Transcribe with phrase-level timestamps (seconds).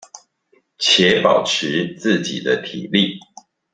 [0.79, 3.19] 且保持自己的體力